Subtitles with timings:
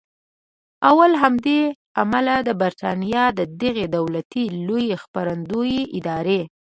[0.87, 1.59] او له همدې
[2.03, 6.41] امله د بریټانیا د دغې دولتي لویې خپرندویې ادارې